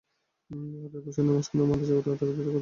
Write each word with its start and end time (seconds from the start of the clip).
হার্টের 0.49 0.99
অপারেশনের 0.99 1.33
মাঝখানে 1.35 1.63
মারা 1.63 1.85
যাওয়া 1.87 2.01
ডাক্তারটার 2.01 2.27
কথা 2.29 2.41
মনে 2.41 2.49
আছে? 2.49 2.59